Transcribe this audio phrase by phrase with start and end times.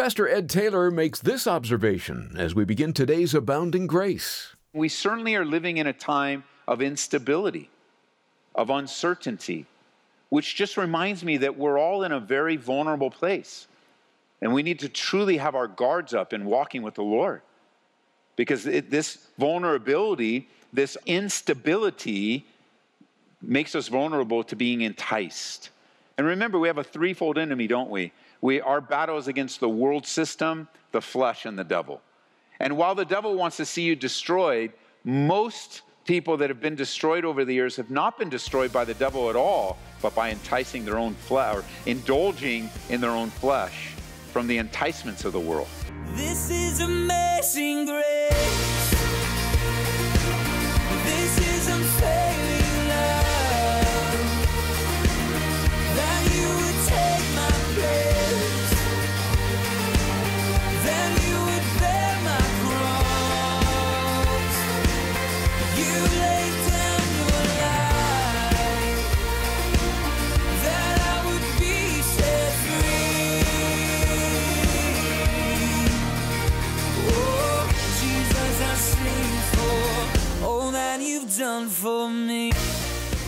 [0.00, 4.56] Pastor Ed Taylor makes this observation as we begin today's Abounding Grace.
[4.72, 7.68] We certainly are living in a time of instability,
[8.54, 9.66] of uncertainty,
[10.30, 13.68] which just reminds me that we're all in a very vulnerable place.
[14.40, 17.42] And we need to truly have our guards up in walking with the Lord.
[18.36, 22.46] Because it, this vulnerability, this instability,
[23.42, 25.68] makes us vulnerable to being enticed.
[26.16, 28.12] And remember, we have a threefold enemy, don't we?
[28.40, 32.00] We our battle is against the world system, the flesh, and the devil.
[32.58, 34.72] And while the devil wants to see you destroyed,
[35.04, 38.94] most people that have been destroyed over the years have not been destroyed by the
[38.94, 43.92] devil at all, but by enticing their own flesh or indulging in their own flesh
[44.32, 45.68] from the enticements of the world.
[46.14, 48.39] This is amazing grace.
[81.60, 82.48] You've for me.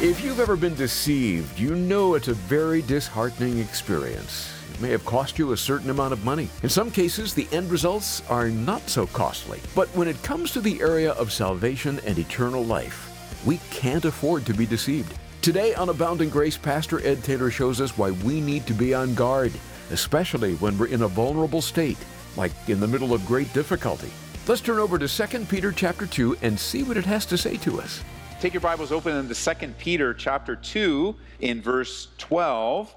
[0.01, 4.53] If you've ever been deceived, you know it's a very disheartening experience.
[4.73, 6.49] It may have cost you a certain amount of money.
[6.63, 9.61] In some cases, the end results are not so costly.
[9.75, 13.11] But when it comes to the area of salvation and eternal life,
[13.45, 15.15] we can't afford to be deceived.
[15.43, 19.15] Today on Abounding Grace, Pastor Ed Taylor shows us why we need to be on
[19.15, 19.53] guard,
[19.91, 21.99] especially when we're in a vulnerable state,
[22.37, 24.11] like in the middle of great difficulty.
[24.49, 27.57] Let's turn over to 2 Peter chapter 2 and see what it has to say
[27.59, 28.03] to us.
[28.43, 32.93] Take your Bibles open into 2 Peter chapter 2 in verse 12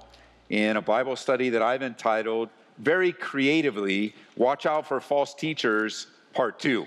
[0.48, 6.58] in a Bible study that I've entitled very creatively Watch Out for False Teachers Part
[6.58, 6.84] 2.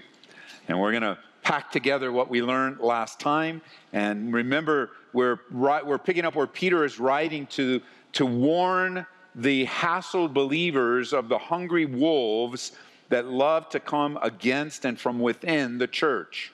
[0.68, 3.62] And we're going to pack together what we learned last time
[3.94, 7.80] and remember we're right, we're picking up where Peter is writing to
[8.12, 9.06] to warn
[9.36, 12.74] the hassled believers of the hungry wolves
[13.08, 16.52] that love to come against and from within the church.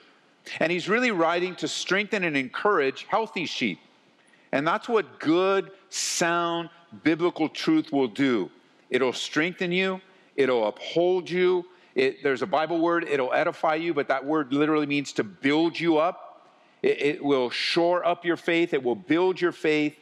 [0.60, 3.80] And he's really writing to strengthen and encourage healthy sheep.
[4.52, 6.70] And that's what good, sound,
[7.02, 8.50] biblical truth will do.
[8.90, 10.00] It'll strengthen you,
[10.36, 11.66] it'll uphold you.
[11.94, 15.80] It, there's a Bible word, it'll edify you, but that word literally means to build
[15.80, 16.50] you up.
[16.82, 19.96] It, it will shore up your faith, it will build your faith.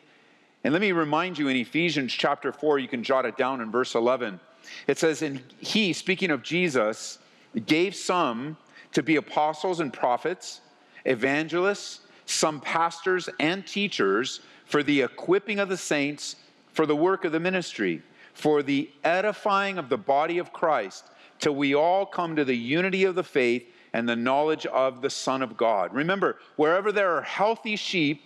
[0.64, 3.70] And let me remind you in Ephesians chapter 4, you can jot it down in
[3.70, 4.40] verse 11.
[4.86, 7.18] It says, And he, speaking of Jesus,
[7.66, 8.56] gave some
[8.94, 10.60] to be apostles and prophets,
[11.04, 16.36] evangelists, some pastors and teachers for the equipping of the saints,
[16.72, 21.04] for the work of the ministry, for the edifying of the body of Christ,
[21.38, 25.10] till we all come to the unity of the faith and the knowledge of the
[25.10, 25.92] Son of God.
[25.94, 28.22] Remember, wherever there are healthy sheep,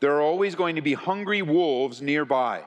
[0.00, 2.62] there are always going to be hungry wolves nearby.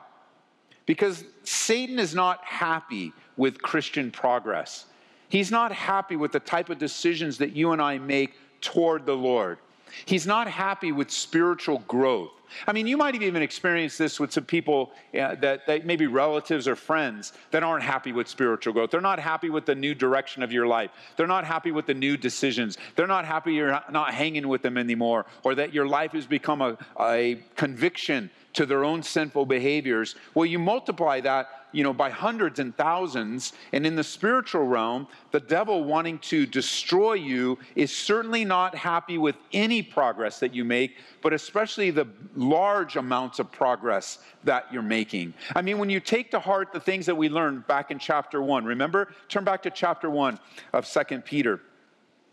[0.85, 4.85] Because Satan is not happy with Christian progress.
[5.33, 9.15] He's not happy with the type of decisions that you and I make toward the
[9.15, 9.57] Lord.
[10.05, 12.29] He's not happy with spiritual growth.
[12.67, 16.05] I mean, you might have even experienced this with some people uh, that, that maybe
[16.05, 18.91] relatives or friends that aren't happy with spiritual growth.
[18.91, 20.91] They're not happy with the new direction of your life.
[21.17, 22.77] They're not happy with the new decisions.
[22.95, 26.61] They're not happy you're not hanging with them anymore, or that your life has become
[26.61, 30.15] a, a conviction to their own sinful behaviors.
[30.33, 35.07] Well, you multiply that, you know, by hundreds and thousands, and in the spiritual realm,
[35.31, 40.63] the devil wanting to destroy you is certainly not happy with any progress that you
[40.63, 45.33] make, but especially the large amounts of progress that you're making.
[45.55, 48.41] I mean, when you take to heart the things that we learned back in chapter
[48.41, 49.13] 1, remember?
[49.29, 50.39] Turn back to chapter 1
[50.73, 51.59] of Second Peter,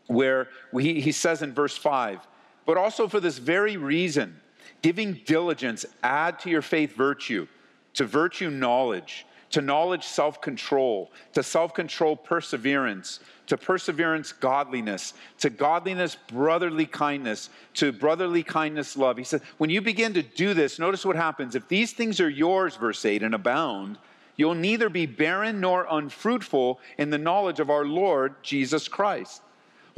[0.06, 0.48] where
[0.78, 2.26] he, he says in verse 5,
[2.66, 4.38] but also for this very reason,
[4.82, 7.46] Giving diligence, add to your faith virtue,
[7.94, 15.50] to virtue knowledge, to knowledge self control, to self control perseverance, to perseverance godliness, to
[15.50, 19.16] godliness brotherly kindness, to brotherly kindness love.
[19.16, 21.54] He said, when you begin to do this, notice what happens.
[21.54, 23.98] If these things are yours, verse 8, and abound,
[24.36, 29.42] you'll neither be barren nor unfruitful in the knowledge of our Lord Jesus Christ.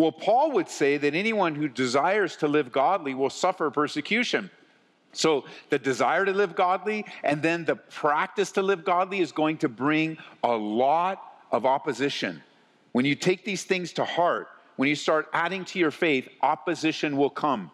[0.03, 4.51] Well, Paul would say that anyone who desires to live godly will suffer persecution.
[5.13, 9.59] So, the desire to live godly and then the practice to live godly is going
[9.59, 11.23] to bring a lot
[11.53, 12.43] of opposition.
[12.91, 17.17] When you take these things to heart, when you start adding to your faith, opposition
[17.17, 17.71] will come.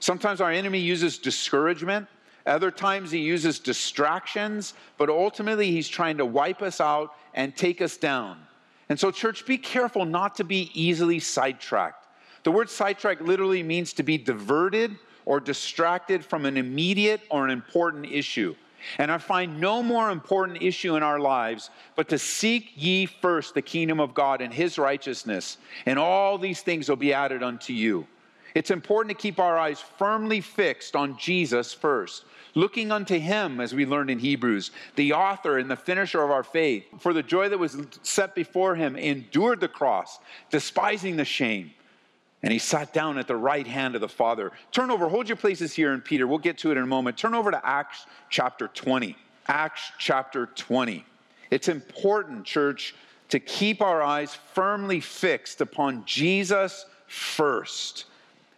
[0.00, 2.08] Sometimes our enemy uses discouragement
[2.44, 7.80] Other times he uses distractions, but ultimately he's trying to wipe us out and take
[7.80, 8.47] us down.
[8.88, 12.06] And so, church, be careful not to be easily sidetracked.
[12.44, 14.96] The word sidetrack literally means to be diverted
[15.26, 18.54] or distracted from an immediate or an important issue.
[18.98, 23.54] And I find no more important issue in our lives but to seek ye first
[23.54, 27.72] the kingdom of God and his righteousness, and all these things will be added unto
[27.72, 28.06] you.
[28.54, 32.24] It's important to keep our eyes firmly fixed on Jesus first,
[32.54, 36.42] looking unto him, as we learned in Hebrews, the author and the finisher of our
[36.42, 36.84] faith.
[36.98, 40.18] For the joy that was set before him, endured the cross,
[40.50, 41.72] despising the shame
[42.42, 44.52] and he sat down at the right hand of the Father.
[44.70, 46.26] Turn over, hold your places here in Peter.
[46.26, 47.16] We'll get to it in a moment.
[47.16, 49.16] Turn over to Acts chapter 20.
[49.48, 51.04] Acts chapter 20.
[51.50, 52.94] It's important, church,
[53.30, 58.04] to keep our eyes firmly fixed upon Jesus first.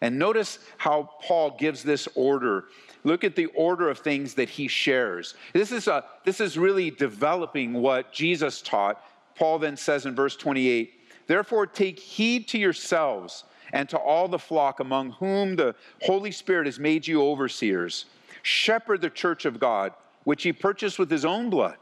[0.01, 2.65] And notice how Paul gives this order.
[3.05, 5.35] Look at the order of things that he shares.
[5.53, 9.05] This is, a, this is really developing what Jesus taught.
[9.37, 10.95] Paul then says in verse 28
[11.27, 16.67] Therefore, take heed to yourselves and to all the flock among whom the Holy Spirit
[16.67, 18.07] has made you overseers.
[18.43, 19.93] Shepherd the church of God,
[20.25, 21.77] which he purchased with his own blood.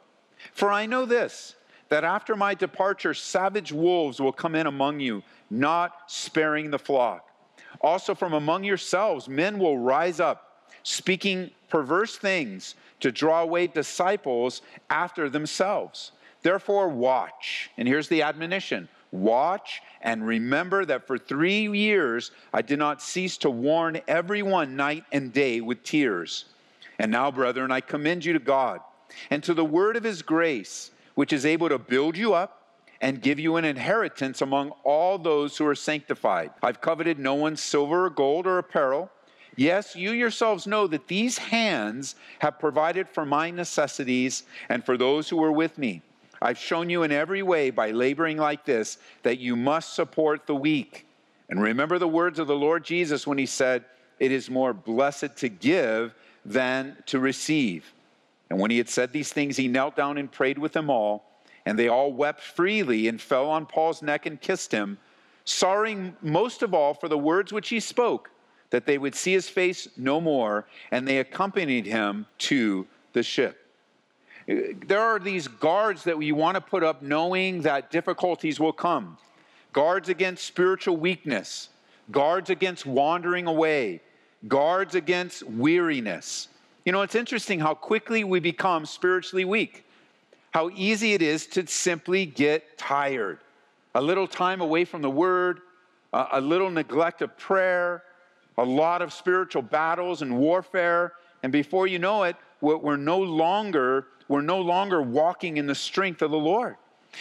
[0.52, 1.54] For I know this,
[1.88, 7.27] that after my departure, savage wolves will come in among you, not sparing the flock.
[7.80, 14.62] Also, from among yourselves, men will rise up, speaking perverse things to draw away disciples
[14.90, 16.12] after themselves.
[16.42, 17.70] Therefore, watch.
[17.76, 23.38] And here's the admonition Watch and remember that for three years I did not cease
[23.38, 26.44] to warn everyone night and day with tears.
[26.98, 28.80] And now, brethren, I commend you to God
[29.30, 32.57] and to the word of his grace, which is able to build you up
[33.00, 36.50] and give you an inheritance among all those who are sanctified.
[36.62, 39.10] I've coveted no one's silver or gold or apparel.
[39.56, 45.28] Yes, you yourselves know that these hands have provided for my necessities and for those
[45.28, 46.02] who were with me.
[46.40, 50.54] I've shown you in every way by laboring like this that you must support the
[50.54, 51.06] weak.
[51.48, 53.84] And remember the words of the Lord Jesus when he said,
[54.20, 56.14] It is more blessed to give
[56.44, 57.92] than to receive.
[58.50, 61.27] And when he had said these things, he knelt down and prayed with them all.
[61.68, 64.96] And they all wept freely and fell on Paul's neck and kissed him,
[65.44, 68.30] sorrowing most of all for the words which he spoke,
[68.70, 70.66] that they would see his face no more.
[70.90, 73.68] And they accompanied him to the ship
[74.48, 79.18] there are these guards that we want to put up knowing that difficulties will come
[79.74, 81.68] guards against spiritual weakness,
[82.10, 84.00] guards against wandering away,
[84.48, 86.48] guards against weariness.
[86.86, 89.84] You know, it's interesting how quickly we become spiritually weak,
[90.52, 93.38] how easy it is to simply get tired.
[93.94, 95.60] A little time away from the word,
[96.12, 98.02] a little neglect of prayer,
[98.56, 101.12] a lot of spiritual battles and warfare,
[101.42, 106.20] and before you know it, we're no longer we're no longer walking in the strength
[106.20, 106.76] of the Lord.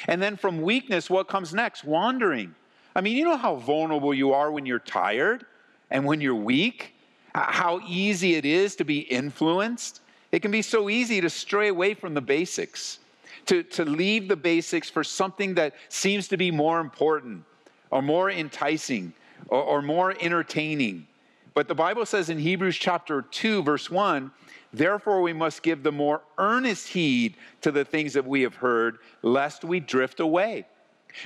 [0.08, 1.86] And then from weakness, what comes next?
[1.86, 2.54] Wandering.
[2.96, 5.46] I mean, you know how vulnerable you are when you're tired
[5.90, 6.94] and when you're weak?
[7.34, 10.02] How easy it is to be influenced?
[10.32, 13.00] It can be so easy to stray away from the basics,
[13.46, 17.44] to, to leave the basics for something that seems to be more important
[17.92, 19.14] or more enticing
[19.48, 21.08] or, or more entertaining.
[21.54, 24.32] But the Bible says in Hebrews chapter 2, verse 1,
[24.74, 28.98] Therefore, we must give the more earnest heed to the things that we have heard,
[29.22, 30.68] lest we drift away.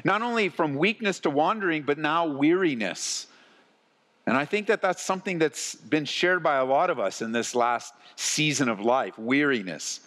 [0.03, 3.27] Not only from weakness to wandering, but now weariness.
[4.25, 7.31] And I think that that's something that's been shared by a lot of us in
[7.31, 10.01] this last season of life weariness.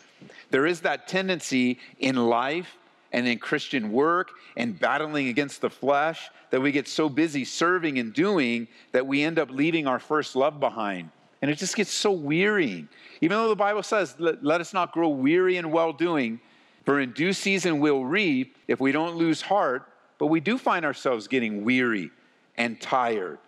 [0.50, 2.76] There is that tendency in life
[3.12, 7.98] and in Christian work and battling against the flesh that we get so busy serving
[7.98, 11.10] and doing that we end up leaving our first love behind.
[11.40, 12.88] And it just gets so wearying.
[13.20, 16.40] Even though the Bible says, let, let us not grow weary in well doing,
[16.84, 20.84] for in due season we'll reap if we don't lose heart, but we do find
[20.84, 22.10] ourselves getting weary
[22.56, 23.38] and tired.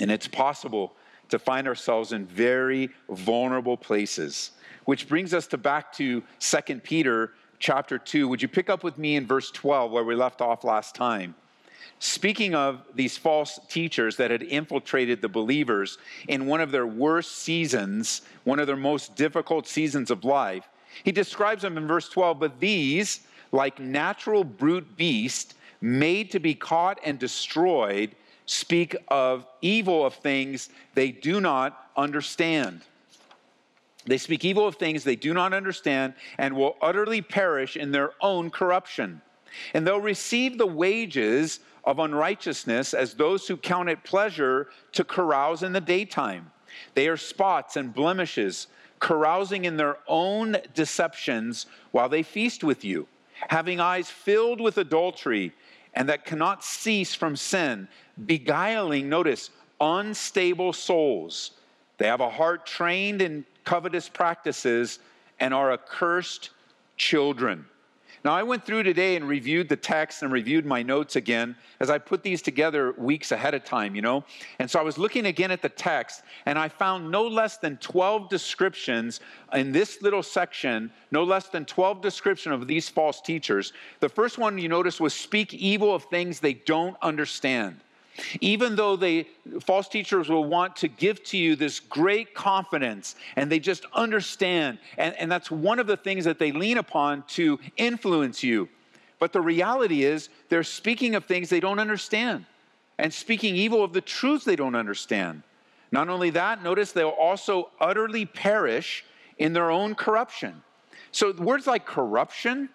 [0.00, 0.94] And it's possible
[1.32, 4.50] to find ourselves in very vulnerable places.
[4.84, 8.28] Which brings us to back to 2 Peter chapter 2.
[8.28, 11.34] Would you pick up with me in verse 12 where we left off last time?
[12.00, 15.96] Speaking of these false teachers that had infiltrated the believers
[16.28, 20.68] in one of their worst seasons, one of their most difficult seasons of life,
[21.02, 22.38] he describes them in verse 12.
[22.40, 23.20] But these,
[23.52, 28.14] like natural brute beasts, made to be caught and destroyed,
[28.52, 32.82] speak of evil of things they do not understand.
[34.04, 38.12] They speak evil of things they do not understand and will utterly perish in their
[38.20, 39.22] own corruption.
[39.74, 45.62] And they'll receive the wages of unrighteousness as those who count it pleasure to carouse
[45.62, 46.50] in the daytime.
[46.94, 48.66] They are spots and blemishes,
[49.00, 53.06] carousing in their own deceptions while they feast with you,
[53.48, 55.52] having eyes filled with adultery
[55.94, 57.88] and that cannot cease from sin,
[58.26, 61.52] beguiling, notice, unstable souls.
[61.98, 64.98] They have a heart trained in covetous practices
[65.38, 66.50] and are accursed
[66.96, 67.66] children.
[68.24, 71.90] Now, I went through today and reviewed the text and reviewed my notes again as
[71.90, 74.24] I put these together weeks ahead of time, you know?
[74.60, 77.78] And so I was looking again at the text and I found no less than
[77.78, 79.18] 12 descriptions
[79.52, 83.72] in this little section, no less than 12 description of these false teachers.
[83.98, 87.80] The first one you notice was speak evil of things they don't understand.
[88.40, 89.26] Even though they
[89.62, 94.78] false teachers will want to give to you this great confidence and they just understand,
[94.98, 98.68] and, and that's one of the things that they lean upon to influence you.
[99.18, 102.44] But the reality is they're speaking of things they don't understand
[102.98, 105.42] and speaking evil of the truths they don't understand.
[105.90, 109.04] Not only that, notice they'll also utterly perish
[109.38, 110.62] in their own corruption.
[111.12, 112.68] So words like corruption,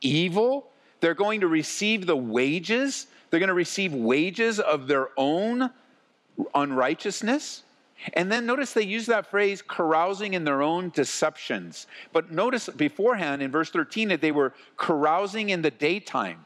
[0.00, 0.68] evil,
[1.00, 5.68] they're going to receive the wages they're going to receive wages of their own
[6.54, 7.64] unrighteousness.
[8.12, 11.88] And then notice they use that phrase, carousing in their own deceptions.
[12.12, 16.44] But notice beforehand in verse 13 that they were carousing in the daytime.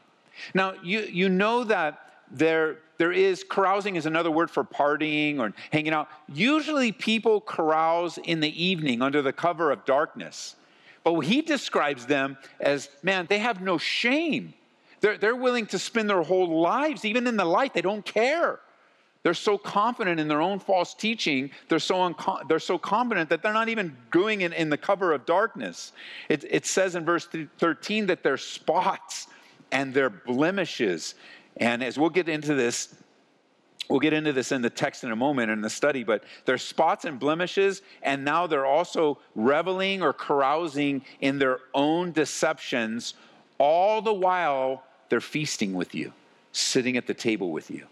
[0.55, 5.53] Now, you, you know that there, there is, carousing is another word for partying or
[5.71, 6.09] hanging out.
[6.27, 10.55] Usually people carouse in the evening under the cover of darkness.
[11.03, 14.55] But he describes them as, man, they have no shame.
[15.01, 18.59] They're, they're willing to spend their whole lives, even in the light, they don't care.
[19.23, 23.41] They're so confident in their own false teaching, they're so, unco- they're so confident that
[23.41, 25.91] they're not even doing it in the cover of darkness.
[26.29, 27.27] It, it says in verse
[27.57, 29.27] 13 that they're spots
[29.71, 31.15] and they're blemishes.
[31.57, 32.95] And as we'll get into this,
[33.89, 36.61] we'll get into this in the text in a moment in the study, but there's
[36.61, 43.15] spots and blemishes, and now they're also reveling or carousing in their own deceptions,
[43.57, 46.13] all the while they're feasting with you,
[46.51, 47.85] sitting at the table with you,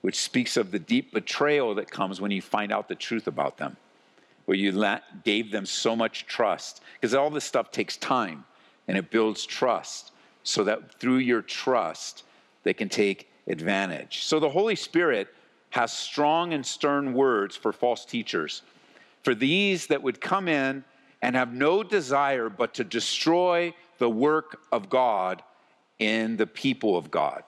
[0.00, 3.58] which speaks of the deep betrayal that comes when you find out the truth about
[3.58, 3.76] them,
[4.46, 4.72] where you
[5.24, 6.82] gave them so much trust.
[7.00, 8.44] Because all this stuff takes time
[8.88, 12.24] and it builds trust so that through your trust,
[12.62, 14.24] they can take advantage.
[14.24, 15.28] So the Holy Spirit
[15.70, 18.62] has strong and stern words for false teachers.
[19.22, 20.84] For these that would come in
[21.22, 25.42] and have no desire but to destroy the work of God
[25.98, 27.42] in the people of God.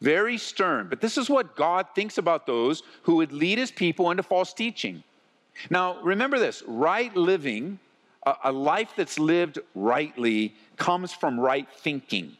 [0.00, 4.10] Very stern, but this is what God thinks about those who would lead his people
[4.10, 5.02] into false teaching.
[5.68, 7.78] Now, remember this right living,
[8.24, 12.36] a, life that's lived rightly, comes from right thinking.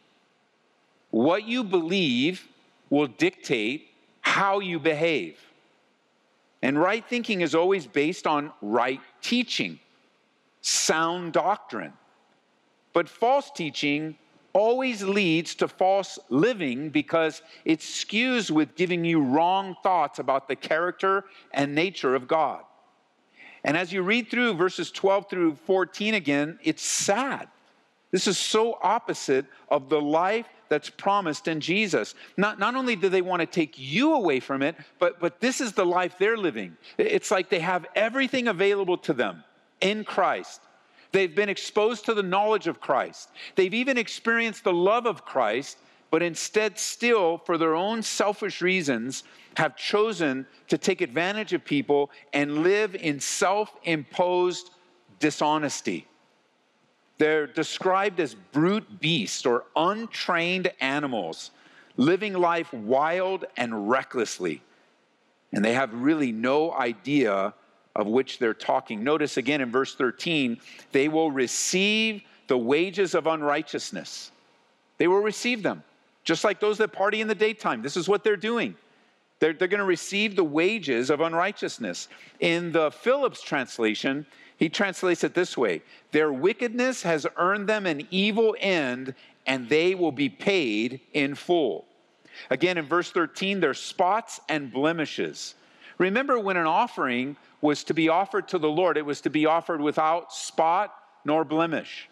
[1.11, 2.47] What you believe
[2.89, 3.89] will dictate
[4.21, 5.37] how you behave.
[6.63, 9.79] And right thinking is always based on right teaching,
[10.61, 11.93] sound doctrine.
[12.93, 14.17] But false teaching
[14.53, 20.55] always leads to false living because it skews with giving you wrong thoughts about the
[20.55, 22.63] character and nature of God.
[23.63, 27.47] And as you read through verses 12 through 14 again, it's sad.
[28.11, 32.15] This is so opposite of the life that's promised in Jesus.
[32.37, 35.61] Not, not only do they want to take you away from it, but, but this
[35.61, 36.77] is the life they're living.
[36.97, 39.43] It's like they have everything available to them
[39.79, 40.61] in Christ.
[41.11, 43.29] They've been exposed to the knowledge of Christ.
[43.55, 45.77] They've even experienced the love of Christ,
[46.09, 49.23] but instead, still, for their own selfish reasons,
[49.57, 54.71] have chosen to take advantage of people and live in self imposed
[55.19, 56.07] dishonesty.
[57.17, 61.51] They're described as brute beasts or untrained animals,
[61.95, 64.63] living life wild and recklessly.
[65.53, 67.53] And they have really no idea
[67.95, 69.03] of which they're talking.
[69.03, 70.59] Notice again in verse 13,
[70.91, 74.31] they will receive the wages of unrighteousness.
[74.97, 75.83] They will receive them,
[76.23, 77.81] just like those that party in the daytime.
[77.81, 78.75] This is what they're doing.
[79.39, 82.07] They're, they're going to receive the wages of unrighteousness.
[82.39, 84.25] In the Phillips translation,
[84.57, 85.81] he translates it this way
[86.11, 89.15] Their wickedness has earned them an evil end,
[89.47, 91.85] and they will be paid in full.
[92.49, 95.55] Again, in verse 13, there's spots and blemishes.
[96.01, 99.45] Remember when an offering was to be offered to the Lord, it was to be
[99.45, 102.09] offered without spot nor blemish.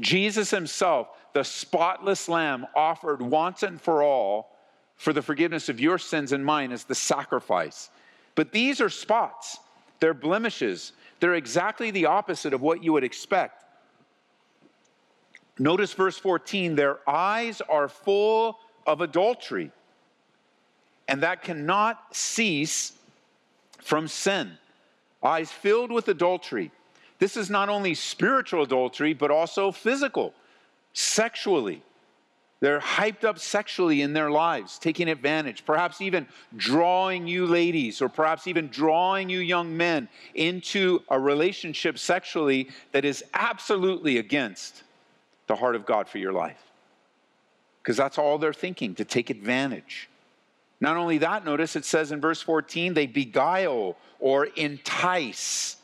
[0.00, 4.56] Jesus himself, the spotless lamb, offered once and for all
[4.96, 7.90] for the forgiveness of your sins and mine as the sacrifice.
[8.36, 9.58] But these are spots,
[10.00, 10.92] they're blemishes.
[11.20, 13.64] They're exactly the opposite of what you would expect.
[15.58, 19.72] Notice verse 14 their eyes are full of adultery,
[21.06, 22.92] and that cannot cease
[23.86, 24.58] from sin
[25.22, 26.70] eyes filled with adultery.
[27.18, 30.34] This is not only spiritual adultery, but also physical,
[30.92, 31.82] sexually.
[32.60, 36.26] They're hyped up sexually in their lives, taking advantage, perhaps even
[36.56, 43.04] drawing you ladies, or perhaps even drawing you young men into a relationship sexually that
[43.04, 44.82] is absolutely against
[45.46, 46.62] the heart of God for your life.
[47.82, 50.08] Because that's all they're thinking, to take advantage.
[50.80, 55.76] Not only that, notice it says in verse 14, they beguile or entice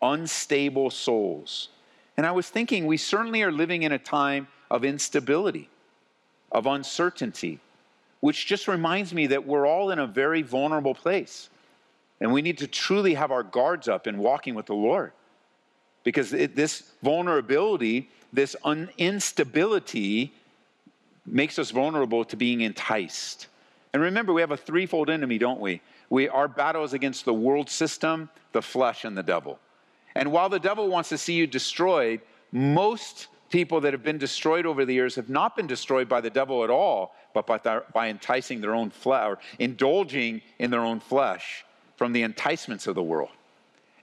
[0.00, 1.68] unstable souls.
[2.16, 5.68] And I was thinking, we certainly are living in a time of instability,
[6.52, 7.58] of uncertainty,
[8.20, 11.48] which just reminds me that we're all in a very vulnerable place.
[12.20, 15.12] And we need to truly have our guards up in walking with the Lord.
[16.04, 20.32] Because it, this vulnerability, this un- instability,
[21.26, 23.48] makes us vulnerable to being enticed.
[23.94, 25.80] And remember, we have a threefold enemy, don't we?
[26.10, 29.60] we our battle is against the world system, the flesh, and the devil.
[30.16, 32.20] And while the devil wants to see you destroyed,
[32.50, 36.28] most people that have been destroyed over the years have not been destroyed by the
[36.28, 40.80] devil at all, but by, their, by enticing their own flesh, or indulging in their
[40.80, 41.64] own flesh
[41.96, 43.30] from the enticements of the world.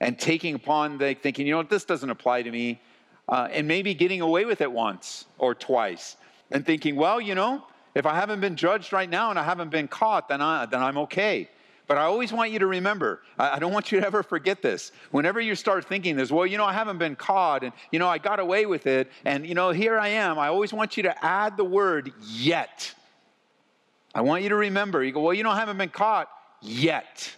[0.00, 2.80] And taking upon, the, thinking, you know what, this doesn't apply to me.
[3.28, 6.16] Uh, and maybe getting away with it once or twice.
[6.50, 7.62] And thinking, well, you know,
[7.94, 10.82] if I haven't been judged right now and I haven't been caught, then, I, then
[10.82, 11.48] I'm okay.
[11.86, 14.92] But I always want you to remember, I don't want you to ever forget this.
[15.10, 18.08] Whenever you start thinking this, well, you know, I haven't been caught and, you know,
[18.08, 21.02] I got away with it and, you know, here I am, I always want you
[21.02, 22.94] to add the word yet.
[24.14, 26.28] I want you to remember, you go, well, you know, I haven't been caught
[26.62, 27.34] yet.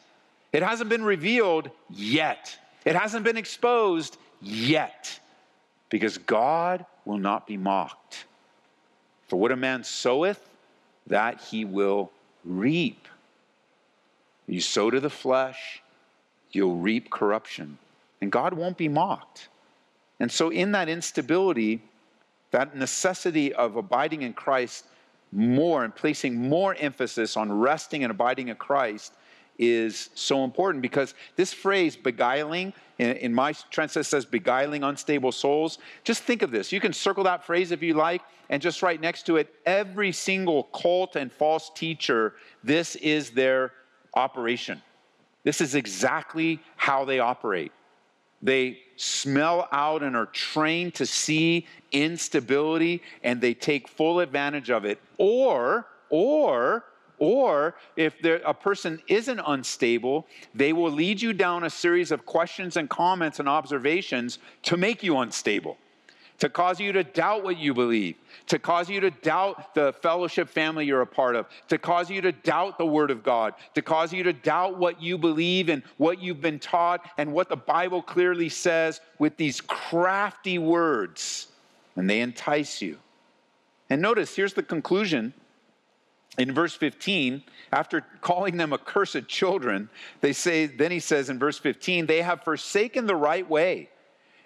[0.53, 2.57] It hasn't been revealed yet.
[2.85, 5.19] It hasn't been exposed yet.
[5.89, 8.25] Because God will not be mocked.
[9.35, 10.49] For what a man soweth,
[11.09, 12.13] that he will
[12.45, 13.09] reap.
[14.47, 15.83] You sow to the flesh,
[16.53, 17.79] you'll reap corruption.
[18.21, 19.49] And God won't be mocked.
[20.21, 21.83] And so, in that instability,
[22.53, 24.85] that necessity of abiding in Christ
[25.33, 29.15] more and placing more emphasis on resting and abiding in Christ
[29.59, 35.79] is so important because this phrase, beguiling, in, in my translation says beguiling unstable souls.
[36.05, 36.73] Just think of this.
[36.73, 40.13] You can circle that phrase if you like, and just right next to it, every
[40.13, 43.73] single cult and false teacher, this is their
[44.15, 44.83] operation.
[45.45, 47.73] This is exactly how they operate.
[48.43, 54.85] They smell out and are trained to see instability and they take full advantage of
[54.85, 55.01] it.
[55.19, 56.85] Or, or,
[57.19, 62.77] or if a person isn't unstable, they will lead you down a series of questions
[62.77, 65.79] and comments and observations to make you unstable
[66.39, 70.49] to cause you to doubt what you believe, to cause you to doubt the fellowship
[70.49, 73.83] family you're a part of, to cause you to doubt the Word of God, to
[73.83, 77.57] cause you to doubt what you believe and what you've been taught and what the
[77.57, 81.49] Bible clearly says with these crafty words.
[81.97, 82.99] And they entice you.
[83.89, 85.33] And notice, here's the conclusion.
[86.37, 89.89] In verse 15, after calling them accursed children,
[90.21, 93.89] they say, then he says in verse 15, they have forsaken the right way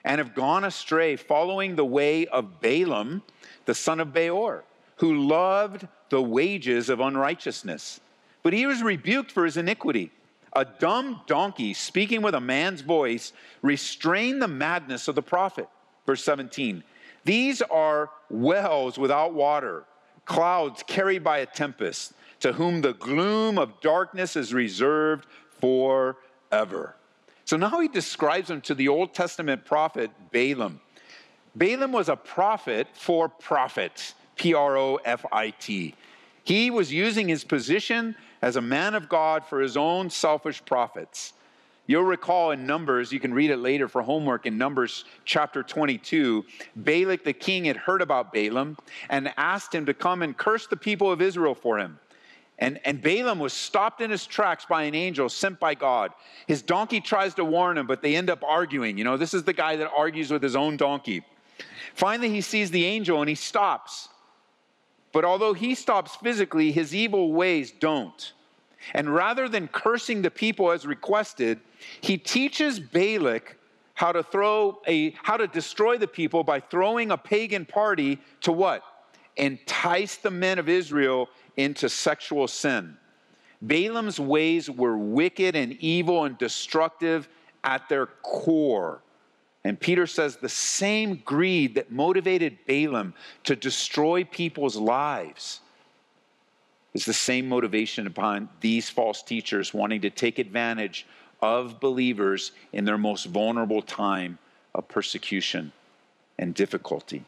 [0.04, 3.22] and have gone astray, following the way of Balaam,
[3.64, 4.64] the son of Beor,
[4.96, 8.00] who loved the wages of unrighteousness.
[8.42, 10.12] But he was rebuked for his iniquity.
[10.54, 15.68] A dumb donkey speaking with a man's voice restrained the madness of the prophet.
[16.06, 16.82] Verse 17
[17.24, 19.84] These are wells without water,
[20.28, 25.26] clouds carried by a tempest, to whom the gloom of darkness is reserved
[25.60, 26.94] forever.
[27.44, 30.80] So now he describes him to the Old Testament prophet Balaam.
[31.56, 35.94] Balaam was a prophet for prophets, P R O F I T.
[36.44, 41.32] He was using his position as a man of God for his own selfish profits.
[41.88, 46.44] You'll recall in Numbers, you can read it later for homework in Numbers chapter 22.
[46.76, 48.76] Balak the king had heard about Balaam
[49.08, 51.98] and asked him to come and curse the people of Israel for him.
[52.58, 56.12] And, and Balaam was stopped in his tracks by an angel sent by God.
[56.46, 58.98] His donkey tries to warn him, but they end up arguing.
[58.98, 61.24] You know, this is the guy that argues with his own donkey.
[61.94, 64.10] Finally, he sees the angel and he stops.
[65.12, 68.34] But although he stops physically, his evil ways don't.
[68.94, 71.60] And rather than cursing the people as requested,
[72.00, 73.56] he teaches Balak
[73.94, 78.52] how to throw a how to destroy the people by throwing a pagan party to
[78.52, 78.82] what?
[79.36, 82.96] Entice the men of Israel into sexual sin.
[83.60, 87.28] Balaam's ways were wicked and evil and destructive
[87.64, 89.02] at their core.
[89.64, 93.14] And Peter says the same greed that motivated Balaam
[93.44, 95.60] to destroy people's lives
[96.94, 101.06] is the same motivation upon these false teachers wanting to take advantage
[101.40, 104.38] of believers in their most vulnerable time
[104.74, 105.72] of persecution
[106.38, 107.24] and difficulty.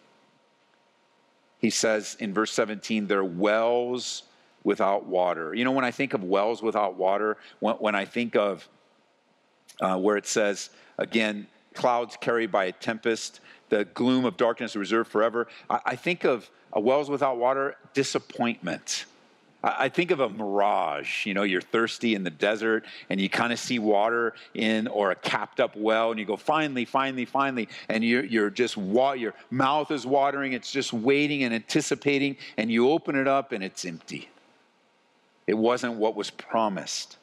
[1.58, 4.22] He says in verse 17, they're wells
[4.64, 5.54] without water.
[5.54, 8.66] You know, when I think of wells without water, when, when I think of
[9.80, 15.10] uh, where it says, again, clouds carried by a tempest, the gloom of darkness reserved
[15.10, 19.06] forever, I, I think of wells without water, disappointment.
[19.62, 21.26] I think of a mirage.
[21.26, 25.10] You know, you're thirsty in the desert and you kind of see water in or
[25.10, 27.68] a capped up well, and you go, finally, finally, finally.
[27.88, 32.90] And you're, you're just, your mouth is watering, it's just waiting and anticipating, and you
[32.90, 34.30] open it up and it's empty.
[35.46, 37.18] It wasn't what was promised.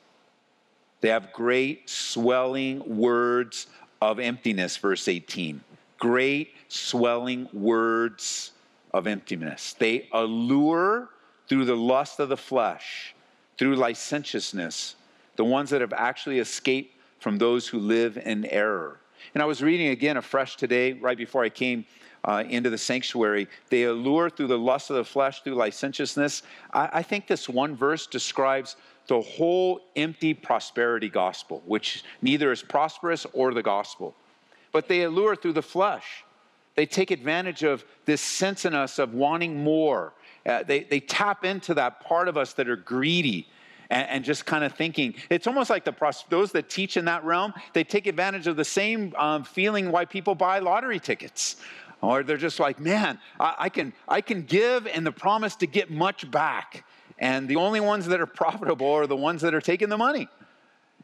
[1.01, 3.67] They have great swelling words
[4.01, 5.61] of emptiness, verse 18.
[5.97, 8.51] Great swelling words
[8.93, 9.73] of emptiness.
[9.73, 11.09] They allure
[11.47, 13.15] through the lust of the flesh,
[13.57, 14.95] through licentiousness,
[15.35, 18.99] the ones that have actually escaped from those who live in error.
[19.33, 21.85] And I was reading again afresh today, right before I came
[22.23, 23.47] uh, into the sanctuary.
[23.69, 26.43] They allure through the lust of the flesh, through licentiousness.
[26.73, 28.75] I, I think this one verse describes
[29.07, 34.15] the whole empty prosperity gospel, which neither is prosperous or the gospel.
[34.71, 36.23] But they allure through the flesh.
[36.75, 40.13] They take advantage of this sense in us of wanting more
[40.47, 43.47] uh, they, they tap into that part of us that are greedy
[43.89, 45.13] and, and just kind of thinking.
[45.29, 45.93] It's almost like the
[46.29, 50.05] those that teach in that realm, they take advantage of the same um, feeling why
[50.05, 51.57] people buy lottery tickets.
[52.01, 55.67] Or they're just like, man, I, I, can, I can give and the promise to
[55.67, 56.85] get much back.
[57.17, 60.29] And the only ones that are profitable are the ones that are taking the money.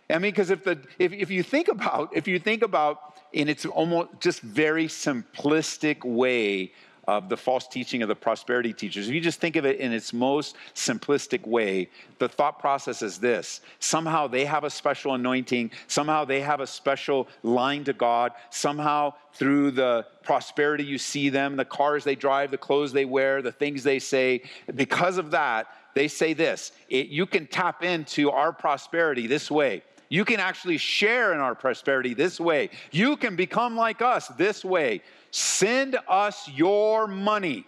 [0.09, 3.47] I mean, because if the if, if you think about if you think about in
[3.47, 6.73] its almost just very simplistic way
[7.07, 9.07] of the false teaching of the prosperity teachers.
[9.07, 11.89] If you just think of it in its most simplistic way,
[12.19, 16.67] the thought process is this somehow they have a special anointing, somehow they have a
[16.67, 22.51] special line to God, somehow through the prosperity you see them, the cars they drive,
[22.51, 24.41] the clothes they wear, the things they say,
[24.75, 29.83] because of that, they say this it, you can tap into our prosperity this way.
[30.13, 32.69] You can actually share in our prosperity this way.
[32.91, 35.01] You can become like us this way.
[35.31, 37.65] Send us your money.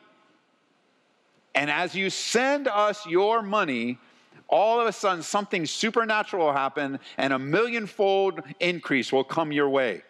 [1.56, 3.98] And as you send us your money,
[4.48, 9.70] all of a sudden something supernatural will happen and a millionfold increase will come your
[9.70, 10.04] way.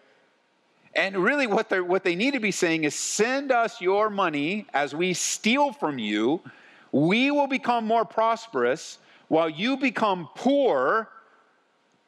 [0.93, 4.93] And really, what, what they need to be saying is send us your money as
[4.93, 6.41] we steal from you.
[6.91, 8.97] We will become more prosperous
[9.29, 11.07] while you become poor,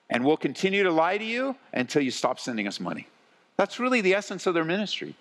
[0.10, 3.08] and we'll continue to lie to you until you stop sending us money.
[3.58, 5.16] That's really the essence of their ministry.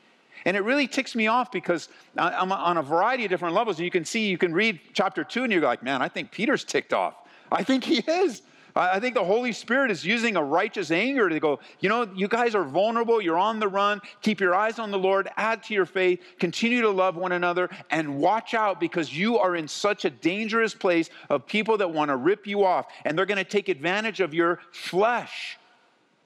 [0.45, 3.79] And it really ticks me off because I'm on a variety of different levels.
[3.79, 6.31] And you can see, you can read chapter two and you're like, man, I think
[6.31, 7.15] Peter's ticked off.
[7.51, 8.43] I think he is.
[8.77, 12.29] I think the Holy Spirit is using a righteous anger to go, you know, you
[12.29, 15.75] guys are vulnerable, you're on the run, keep your eyes on the Lord, add to
[15.75, 20.05] your faith, continue to love one another, and watch out because you are in such
[20.05, 23.45] a dangerous place of people that want to rip you off and they're going to
[23.45, 25.59] take advantage of your flesh.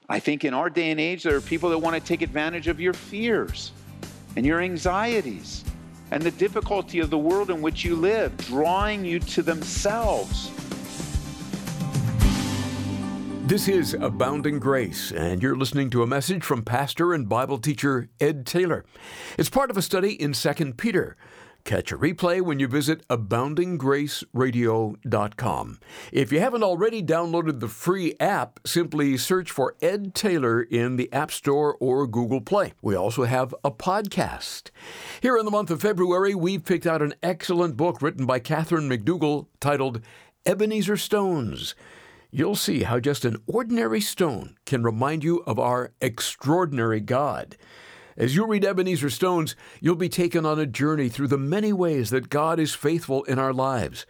[0.09, 2.67] I think in our day and age, there are people that want to take advantage
[2.67, 3.71] of your fears
[4.35, 5.63] and your anxieties
[6.11, 10.51] and the difficulty of the world in which you live, drawing you to themselves.
[13.51, 18.07] This is Abounding Grace, and you're listening to a message from pastor and Bible teacher
[18.21, 18.85] Ed Taylor.
[19.37, 21.17] It's part of a study in 2 Peter.
[21.65, 25.79] Catch a replay when you visit aboundinggraceradio.com.
[26.13, 31.11] If you haven't already downloaded the free app, simply search for Ed Taylor in the
[31.11, 32.71] App Store or Google Play.
[32.81, 34.69] We also have a podcast.
[35.19, 38.89] Here in the month of February, we've picked out an excellent book written by Catherine
[38.89, 39.99] McDougall titled
[40.45, 41.75] Ebenezer Stones.
[42.33, 47.57] You'll see how just an ordinary stone can remind you of our extraordinary God.
[48.15, 52.09] As you read Ebenezer Stones, you'll be taken on a journey through the many ways
[52.09, 54.05] that God is faithful in our lives.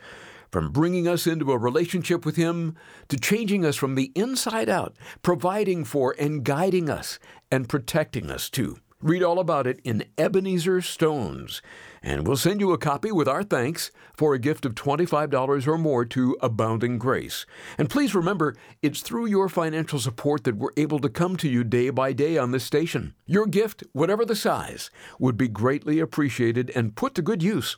[0.51, 2.75] From bringing us into a relationship with Him
[3.07, 7.17] to changing us from the inside out, providing for and guiding us
[7.49, 8.77] and protecting us too.
[9.01, 11.61] Read all about it in Ebenezer Stones
[12.03, 15.77] and we'll send you a copy with our thanks for a gift of $25 or
[15.77, 17.45] more to Abounding Grace.
[17.77, 21.63] And please remember, it's through your financial support that we're able to come to you
[21.63, 23.13] day by day on this station.
[23.27, 27.77] Your gift, whatever the size, would be greatly appreciated and put to good use.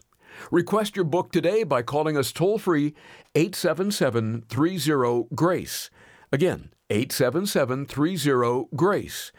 [0.50, 2.94] Request your book today by calling us toll free
[3.36, 5.90] 877 30 GRACE.
[6.32, 9.32] Again, 877 30 GRACE.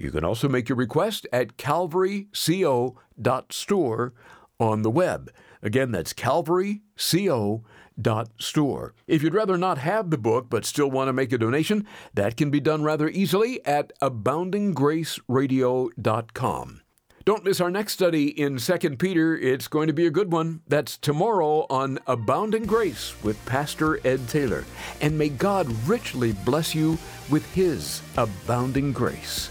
[0.00, 4.14] You can also make your request at calvaryco.store
[4.58, 5.30] on the web.
[5.62, 8.94] Again, that's calvaryco.store.
[9.06, 12.38] If you'd rather not have the book but still want to make a donation, that
[12.38, 16.80] can be done rather easily at aboundinggraceradio.com.
[17.26, 19.36] Don't miss our next study in 2 Peter.
[19.36, 20.62] It's going to be a good one.
[20.66, 24.64] That's tomorrow on Abounding Grace with Pastor Ed Taylor.
[25.02, 26.96] And may God richly bless you
[27.28, 29.50] with his abounding grace.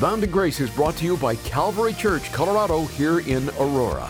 [0.00, 4.08] Abounding Grace is brought to you by Calvary Church, Colorado, here in Aurora.